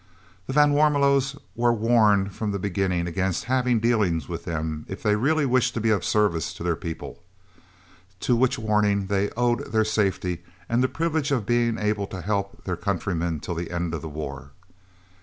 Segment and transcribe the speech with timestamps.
[0.47, 5.15] The van Warmelos were warned from the beginning against having dealings with them if they
[5.15, 7.21] really wished to be of service to their people,
[8.21, 12.63] to which warning they owed their safety and the privilege of being able to help
[12.63, 14.49] their countrymen till the end of the war.